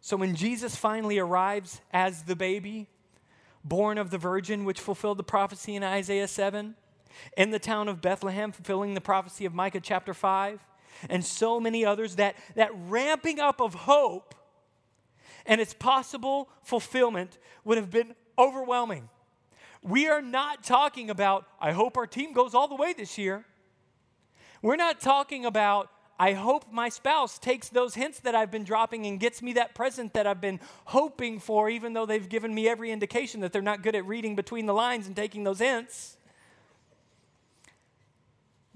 [0.00, 2.86] So when Jesus finally arrives as the baby,
[3.64, 6.76] born of the virgin, which fulfilled the prophecy in Isaiah 7,
[7.36, 10.60] in the town of Bethlehem, fulfilling the prophecy of Micah chapter 5,
[11.08, 14.34] and so many others, that, that ramping up of hope
[15.46, 19.08] and its possible fulfillment would have been overwhelming.
[19.82, 23.44] We are not talking about, I hope our team goes all the way this year.
[24.62, 29.06] We're not talking about, I hope my spouse takes those hints that I've been dropping
[29.06, 32.68] and gets me that present that I've been hoping for, even though they've given me
[32.68, 36.16] every indication that they're not good at reading between the lines and taking those hints.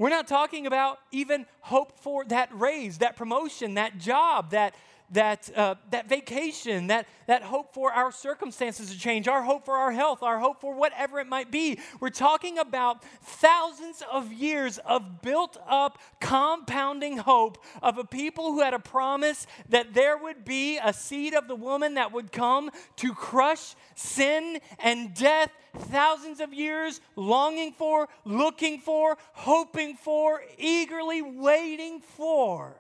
[0.01, 4.75] We're not talking about even hope for that raise, that promotion, that job, that
[5.11, 9.75] that, uh, that vacation, that, that hope for our circumstances to change, our hope for
[9.77, 11.79] our health, our hope for whatever it might be.
[11.99, 18.61] We're talking about thousands of years of built up, compounding hope of a people who
[18.61, 22.71] had a promise that there would be a seed of the woman that would come
[22.97, 25.51] to crush sin and death.
[25.77, 32.80] Thousands of years longing for, looking for, hoping for, eagerly waiting for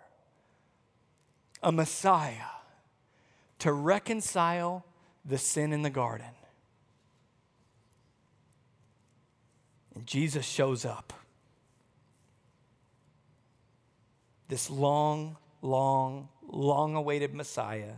[1.62, 2.50] a Messiah
[3.60, 4.84] to reconcile
[5.24, 6.26] the sin in the garden.
[9.94, 11.12] And Jesus shows up.
[14.48, 17.92] This long, long, long awaited Messiah.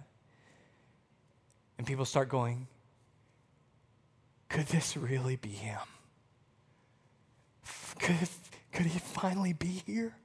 [1.78, 2.66] And people start going,
[4.48, 5.78] could this really be him?
[7.98, 8.28] Could,
[8.72, 10.16] could he finally be here?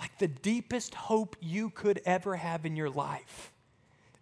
[0.00, 3.52] Like the deepest hope you could ever have in your life.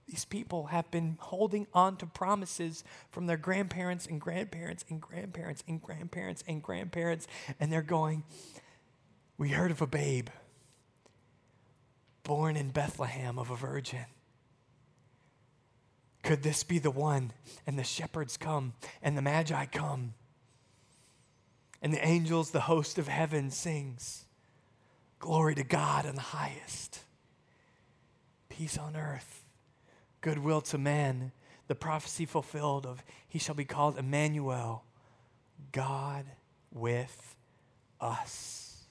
[0.09, 5.63] These people have been holding on to promises from their grandparents and grandparents and grandparents
[5.69, 7.29] and grandparents and grandparents,
[7.61, 8.25] and they're going,
[9.37, 10.29] We heard of a babe
[12.25, 14.07] born in Bethlehem of a virgin.
[16.25, 17.33] Could this be the one?
[17.67, 20.15] And the shepherds come, and the magi come,
[21.81, 24.25] and the angels, the host of heaven, sings.
[25.19, 27.01] Glory to God in the highest.
[28.49, 29.45] Peace on earth,
[30.21, 31.33] goodwill to man.
[31.67, 34.85] The prophecy fulfilled of he shall be called Emmanuel,
[35.73, 36.25] God
[36.73, 37.37] with
[38.01, 38.87] us.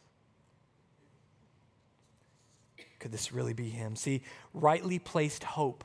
[3.00, 3.96] Could this really be him?
[3.96, 5.84] See, rightly placed hope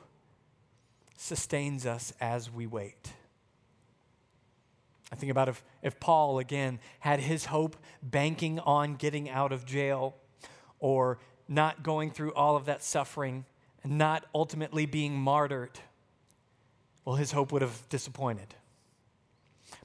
[1.15, 3.13] sustains us as we wait.
[5.11, 9.65] I think about if, if Paul, again, had his hope banking on getting out of
[9.65, 10.15] jail
[10.83, 11.17] or
[11.47, 13.45] not going through all of that suffering
[13.83, 15.79] and not ultimately being martyred,
[17.05, 18.53] well, his hope would have disappointed.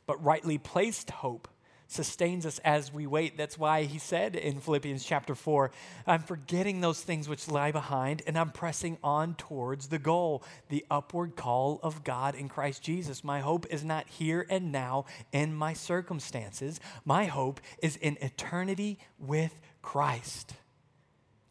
[0.06, 1.46] But rightly placed hope
[1.86, 3.36] sustains us as we wait.
[3.36, 5.70] That's why he said in Philippians chapter 4,
[6.04, 10.84] I'm forgetting those things which lie behind and I'm pressing on towards the goal, the
[10.90, 13.22] upward call of God in Christ Jesus.
[13.22, 16.80] My hope is not here and now in my circumstances.
[17.04, 20.54] My hope is in eternity with Christ.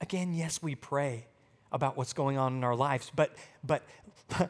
[0.01, 1.27] Again, yes, we pray
[1.71, 3.83] about what's going on in our lives, but but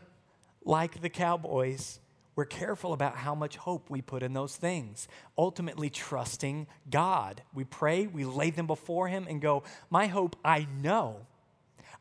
[0.66, 2.00] like the cowboys,
[2.36, 5.08] we're careful about how much hope we put in those things,
[5.38, 7.42] ultimately trusting God.
[7.54, 11.26] We pray, we lay them before Him and go, My hope, I know,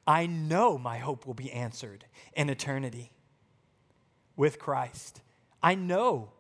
[0.06, 2.04] I know my hope will be answered
[2.35, 3.12] in eternity
[4.37, 5.22] with Christ.
[5.62, 6.32] I know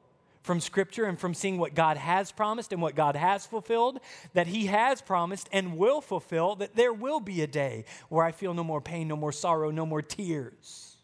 [0.46, 3.98] from Scripture and from seeing what God has promised and what God has fulfilled,
[4.32, 8.30] that He has promised and will fulfill, that there will be a day where I
[8.30, 10.96] feel no more pain, no more sorrow, no more tears.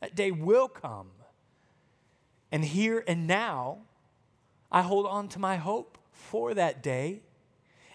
[0.00, 1.08] That day will come.
[2.52, 3.78] And here and now,
[4.70, 7.22] I hold on to my hope for that day.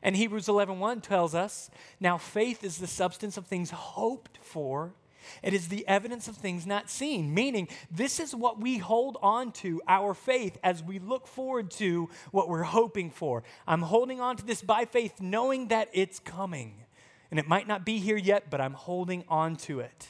[0.02, 4.94] And Hebrews 11:1 tells us, "Now faith is the substance of things hoped for,
[5.42, 9.52] it is the evidence of things not seen." Meaning, this is what we hold on
[9.54, 13.44] to, our faith, as we look forward to what we're hoping for.
[13.68, 16.86] I'm holding on to this by faith, knowing that it's coming.
[17.32, 20.10] And it might not be here yet, but I'm holding on to it.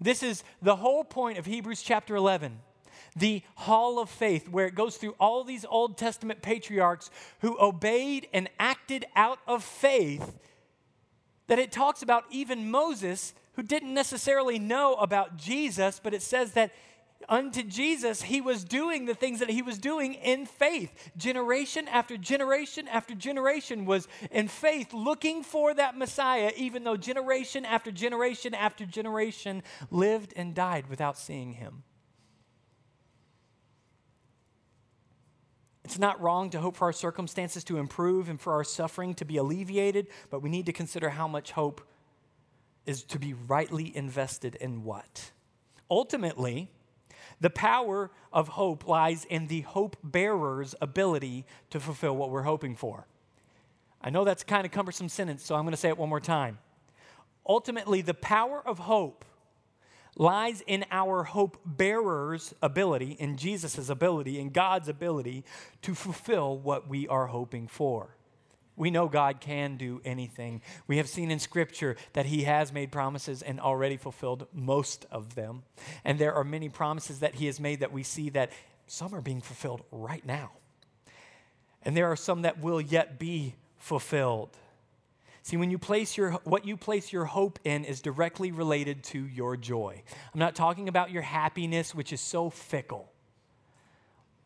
[0.00, 2.62] This is the whole point of Hebrews chapter 11.
[3.16, 8.28] The hall of faith, where it goes through all these Old Testament patriarchs who obeyed
[8.32, 10.38] and acted out of faith,
[11.50, 16.52] that it talks about even Moses, who didn't necessarily know about Jesus, but it says
[16.52, 16.70] that
[17.28, 21.10] unto Jesus, he was doing the things that he was doing in faith.
[21.16, 27.64] Generation after generation after generation was in faith looking for that Messiah, even though generation
[27.64, 31.82] after generation after generation lived and died without seeing him.
[35.84, 39.24] It's not wrong to hope for our circumstances to improve and for our suffering to
[39.24, 41.80] be alleviated, but we need to consider how much hope
[42.86, 45.30] is to be rightly invested in what.
[45.90, 46.68] Ultimately,
[47.40, 52.76] the power of hope lies in the hope bearer's ability to fulfill what we're hoping
[52.76, 53.06] for.
[54.02, 56.20] I know that's kind of cumbersome sentence, so I'm going to say it one more
[56.20, 56.58] time.
[57.46, 59.24] Ultimately, the power of hope
[60.20, 65.44] lies in our hope bearer's ability, in Jesus' ability, in God's ability
[65.80, 68.14] to fulfill what we are hoping for.
[68.76, 70.60] We know God can do anything.
[70.86, 75.36] We have seen in Scripture that He has made promises and already fulfilled most of
[75.36, 75.62] them.
[76.04, 78.52] And there are many promises that He has made that we see that
[78.86, 80.50] some are being fulfilled right now.
[81.82, 84.50] And there are some that will yet be fulfilled.
[85.42, 89.26] See, when you place your what you place your hope in is directly related to
[89.26, 90.02] your joy.
[90.34, 93.10] I'm not talking about your happiness, which is so fickle.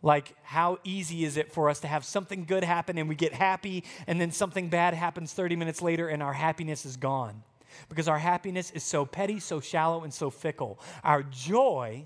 [0.03, 3.33] Like, how easy is it for us to have something good happen and we get
[3.33, 7.43] happy, and then something bad happens 30 minutes later and our happiness is gone?
[7.89, 10.79] Because our happiness is so petty, so shallow, and so fickle.
[11.03, 12.05] Our joy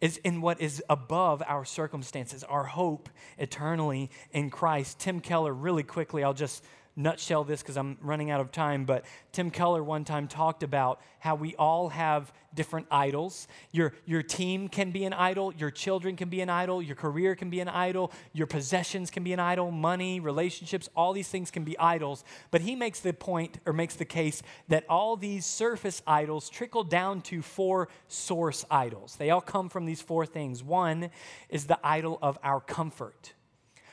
[0.00, 4.98] is in what is above our circumstances, our hope eternally in Christ.
[4.98, 6.64] Tim Keller, really quickly, I'll just
[7.02, 11.00] nutshell this because I'm running out of time, but Tim Keller one time talked about
[11.18, 13.46] how we all have different idols.
[13.72, 17.34] Your, your team can be an idol, your children can be an idol, your career
[17.34, 21.50] can be an idol, your possessions can be an idol, money, relationships, all these things
[21.50, 22.24] can be idols.
[22.50, 26.84] But he makes the point or makes the case that all these surface idols trickle
[26.84, 29.16] down to four source idols.
[29.16, 30.62] They all come from these four things.
[30.62, 31.10] One
[31.48, 33.34] is the idol of our comfort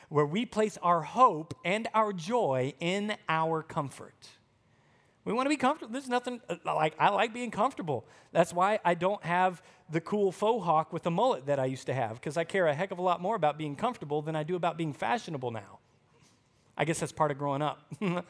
[0.08, 4.28] where we place our hope and our joy in our comfort.
[5.24, 5.92] We want to be comfortable.
[5.92, 8.06] There's nothing uh, like I like being comfortable.
[8.32, 11.86] That's why I don't have the cool faux hawk with the mullet that I used
[11.86, 14.34] to have because I care a heck of a lot more about being comfortable than
[14.34, 15.80] I do about being fashionable now.
[16.78, 17.92] I guess that's part of growing up.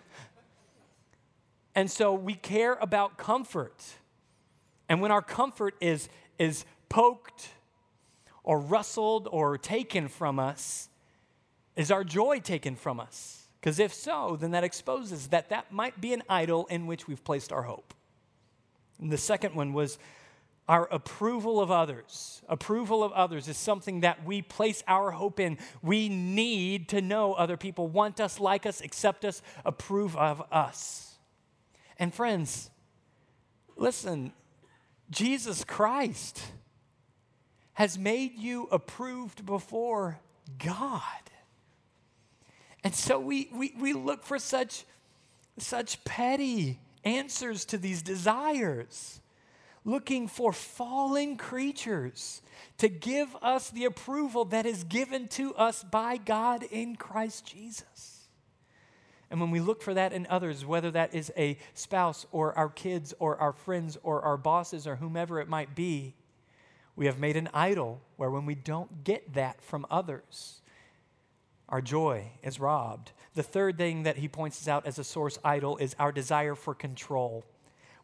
[1.76, 3.84] and so we care about comfort.
[4.88, 7.50] And when our comfort is is poked
[8.42, 10.87] or rustled or taken from us,
[11.78, 13.44] is our joy taken from us?
[13.60, 17.22] Because if so, then that exposes that that might be an idol in which we've
[17.22, 17.94] placed our hope.
[19.00, 19.96] And the second one was
[20.68, 22.42] our approval of others.
[22.48, 25.56] Approval of others is something that we place our hope in.
[25.80, 31.14] We need to know other people want us, like us, accept us, approve of us.
[31.96, 32.70] And friends,
[33.76, 34.32] listen,
[35.10, 36.42] Jesus Christ
[37.74, 40.18] has made you approved before
[40.58, 41.02] God.
[42.88, 44.86] And so we, we, we look for such,
[45.58, 49.20] such petty answers to these desires,
[49.84, 52.40] looking for fallen creatures
[52.78, 58.30] to give us the approval that is given to us by God in Christ Jesus.
[59.30, 62.70] And when we look for that in others, whether that is a spouse or our
[62.70, 66.14] kids or our friends or our bosses or whomever it might be,
[66.96, 70.62] we have made an idol where when we don't get that from others,
[71.68, 73.12] our joy is robbed.
[73.34, 76.74] The third thing that he points out as a source idol is our desire for
[76.74, 77.44] control.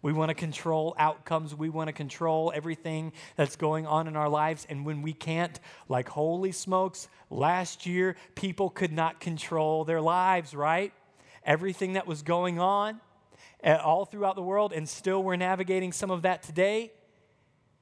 [0.02, 1.54] We want to control outcomes.
[1.54, 4.66] We want to control everything that's going on in our lives.
[4.68, 5.58] And when we can't,
[5.88, 10.92] like holy smokes, last year people could not control their lives, right?
[11.42, 13.00] Everything that was going on
[13.62, 16.92] eh, all throughout the world, and still we're navigating some of that today.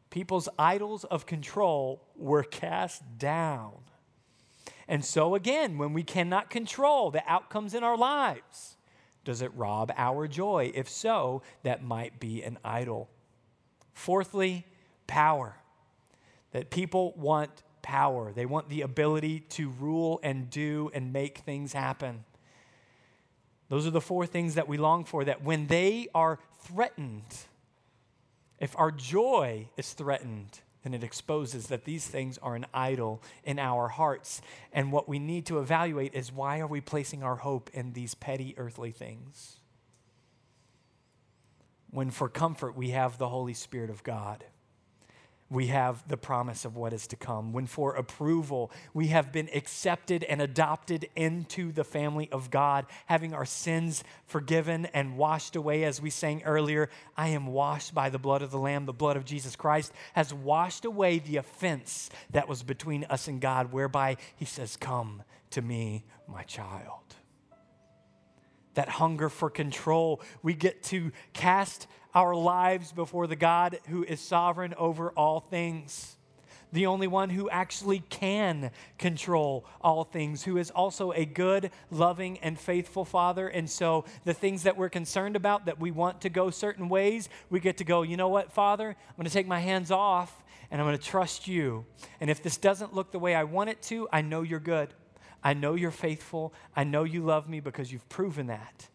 [0.09, 3.72] People's idols of control were cast down.
[4.89, 8.76] And so, again, when we cannot control the outcomes in our lives,
[9.24, 10.72] does it rob our joy?
[10.74, 13.09] If so, that might be an idol.
[13.95, 14.66] Fourthly,
[15.07, 15.57] power.
[16.53, 21.72] That people want power, they want the ability to rule and do and make things
[21.72, 22.24] happen.
[23.68, 27.24] Those are the four things that we long for, that when they are threatened,
[28.59, 33.59] if our joy is threatened, then it exposes that these things are an idol in
[33.59, 34.43] our hearts.
[34.72, 38.14] And what we need to evaluate is why are we placing our hope in these
[38.14, 39.59] petty earthly things?
[41.91, 44.45] When for comfort we have the Holy Spirit of God
[45.53, 47.53] we have the promise of what is to come.
[47.53, 53.34] When for approval, we have been accepted and adopted into the family of God, having
[53.34, 56.88] our sins forgiven and washed away, as we sang earlier.
[57.16, 60.32] I am washed by the blood of the Lamb, the blood of Jesus Christ has
[60.32, 65.61] washed away the offense that was between us and God, whereby He says, Come to
[65.61, 67.16] me, my child.
[68.74, 74.21] That hunger for control, we get to cast our lives before the God who is
[74.21, 76.17] sovereign over all things,
[76.73, 82.39] the only one who actually can control all things, who is also a good, loving,
[82.39, 83.47] and faithful Father.
[83.47, 87.29] And so, the things that we're concerned about, that we want to go certain ways,
[87.51, 88.89] we get to go, you know what, Father?
[88.89, 91.85] I'm going to take my hands off and I'm going to trust you.
[92.21, 94.95] And if this doesn't look the way I want it to, I know you're good.
[95.45, 96.55] I know you're faithful.
[96.75, 98.89] I know you love me because you've proven that.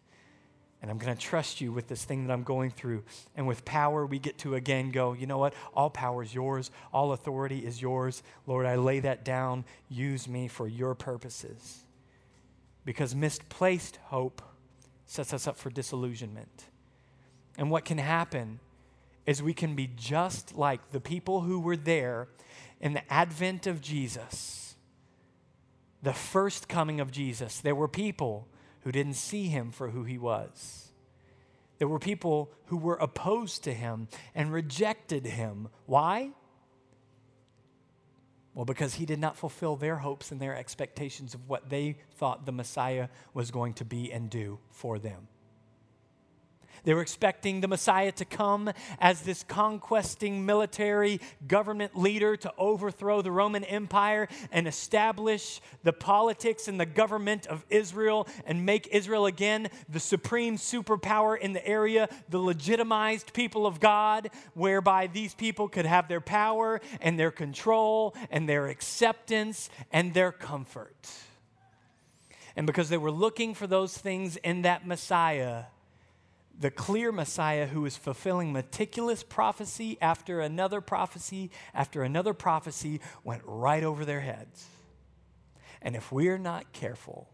[0.80, 3.02] And I'm going to trust you with this thing that I'm going through.
[3.36, 5.54] And with power, we get to again go, you know what?
[5.74, 8.22] All power is yours, all authority is yours.
[8.46, 9.64] Lord, I lay that down.
[9.88, 11.84] Use me for your purposes.
[12.84, 14.40] Because misplaced hope
[15.06, 16.66] sets us up for disillusionment.
[17.56, 18.60] And what can happen
[19.26, 22.28] is we can be just like the people who were there
[22.80, 24.76] in the advent of Jesus,
[26.02, 27.60] the first coming of Jesus.
[27.60, 28.46] There were people
[28.88, 30.92] who didn't see him for who he was.
[31.76, 35.68] There were people who were opposed to him and rejected him.
[35.84, 36.30] Why?
[38.54, 42.46] Well, because he did not fulfill their hopes and their expectations of what they thought
[42.46, 45.28] the Messiah was going to be and do for them.
[46.84, 53.22] They were expecting the Messiah to come as this conquesting military government leader to overthrow
[53.22, 59.26] the Roman Empire and establish the politics and the government of Israel and make Israel
[59.26, 65.68] again the supreme superpower in the area, the legitimized people of God, whereby these people
[65.68, 71.08] could have their power and their control and their acceptance and their comfort.
[72.56, 75.64] And because they were looking for those things in that Messiah,
[76.58, 83.42] the clear Messiah who is fulfilling meticulous prophecy after another prophecy after another prophecy went
[83.44, 84.66] right over their heads.
[85.80, 87.28] And if we're not careful,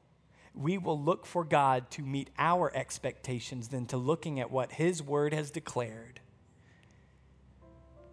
[0.55, 5.03] we will look for God to meet our expectations than to looking at what His
[5.03, 6.21] Word has declared.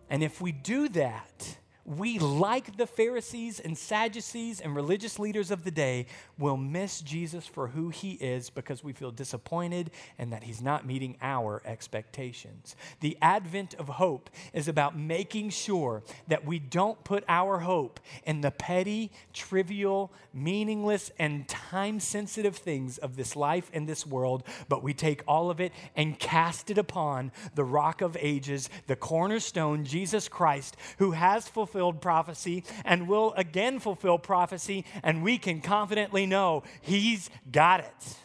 [0.10, 5.64] And if we do that, we, like the Pharisees and Sadducees and religious leaders of
[5.64, 6.06] the day,
[6.38, 10.86] will miss Jesus for who he is because we feel disappointed and that he's not
[10.86, 12.76] meeting our expectations.
[13.00, 18.42] The advent of hope is about making sure that we don't put our hope in
[18.42, 24.84] the petty, trivial, meaningless, and time sensitive things of this life and this world, but
[24.84, 29.84] we take all of it and cast it upon the rock of ages, the cornerstone,
[29.84, 35.62] Jesus Christ, who has fulfilled fulfilled prophecy and will again fulfill prophecy, and we can
[35.62, 38.16] confidently know He's got it.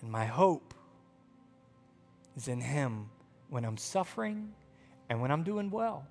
[0.00, 0.74] And my hope
[2.36, 3.10] is in Him
[3.48, 4.52] when I'm suffering
[5.08, 6.06] and when I'm doing well.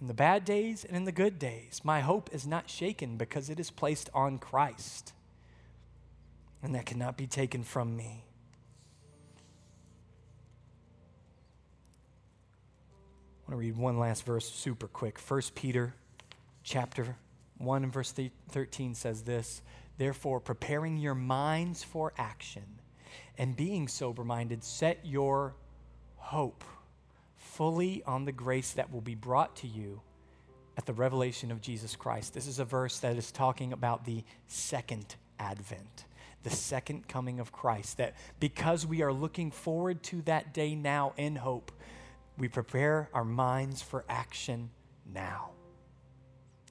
[0.00, 3.48] In the bad days and in the good days, my hope is not shaken because
[3.48, 5.14] it is placed on Christ.
[6.62, 8.24] And that cannot be taken from me.
[13.46, 15.20] I want to read one last verse super quick.
[15.20, 15.92] 1 Peter
[16.62, 17.16] chapter
[17.58, 18.14] 1 and verse
[18.48, 19.60] 13 says this
[19.98, 22.80] Therefore, preparing your minds for action
[23.36, 25.56] and being sober minded, set your
[26.16, 26.64] hope
[27.36, 30.00] fully on the grace that will be brought to you
[30.78, 32.32] at the revelation of Jesus Christ.
[32.32, 36.06] This is a verse that is talking about the second advent,
[36.44, 37.98] the second coming of Christ.
[37.98, 41.70] That because we are looking forward to that day now in hope,
[42.36, 44.70] we prepare our minds for action
[45.12, 45.50] now.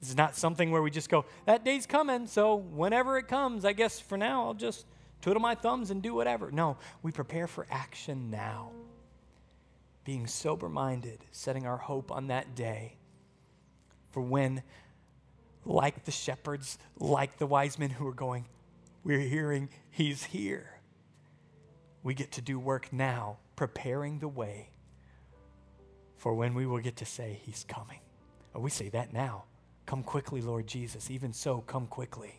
[0.00, 3.64] This is not something where we just go, that day's coming, so whenever it comes,
[3.64, 4.86] I guess for now I'll just
[5.22, 6.50] twiddle my thumbs and do whatever.
[6.50, 8.72] No, we prepare for action now
[10.04, 12.98] being sober minded, setting our hope on that day
[14.10, 14.62] for when,
[15.64, 18.44] like the shepherds, like the wise men who are going,
[19.02, 20.80] we're hearing he's here.
[22.02, 24.73] We get to do work now, preparing the way
[26.24, 27.98] for when we will get to say, He's coming.
[28.54, 29.44] Oh, we say that now.
[29.84, 31.10] Come quickly, Lord Jesus.
[31.10, 32.32] Even so, come quickly.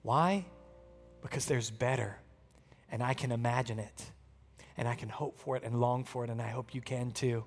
[0.00, 0.46] Why?
[1.20, 2.16] Because there's better,
[2.90, 4.10] and I can imagine it
[4.78, 7.10] and I can hope for it and long for it, and I hope you can
[7.10, 7.44] too.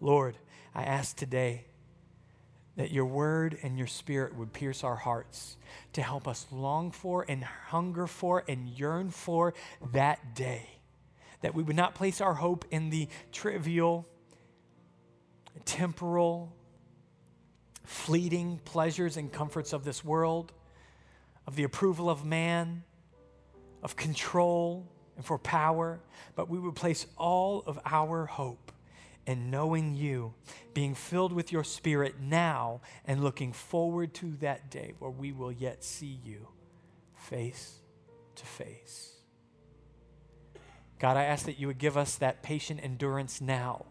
[0.00, 0.38] Lord,
[0.74, 1.66] I ask today
[2.76, 5.58] that your word and your spirit would pierce our hearts
[5.92, 9.52] to help us long for and hunger for and yearn for
[9.92, 10.77] that day.
[11.40, 14.06] That we would not place our hope in the trivial,
[15.64, 16.54] temporal,
[17.84, 20.52] fleeting pleasures and comforts of this world,
[21.46, 22.82] of the approval of man,
[23.82, 24.86] of control,
[25.16, 26.00] and for power,
[26.36, 28.72] but we would place all of our hope
[29.26, 30.32] in knowing you,
[30.72, 35.52] being filled with your spirit now, and looking forward to that day where we will
[35.52, 36.48] yet see you
[37.14, 37.80] face
[38.36, 39.17] to face.
[40.98, 43.86] God, I ask that you would give us that patient endurance now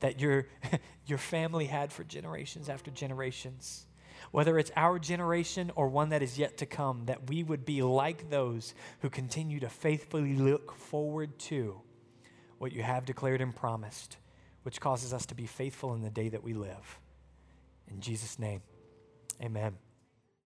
[0.00, 0.46] that your,
[1.06, 3.86] your family had for generations after generations
[4.30, 7.82] whether it's our generation or one that is yet to come, that we would be
[7.82, 11.80] like those who continue to faithfully look forward to
[12.58, 14.16] what you have declared and promised,
[14.62, 16.98] which causes us to be faithful in the day that we live.
[17.88, 18.62] In Jesus' name,
[19.40, 19.76] amen.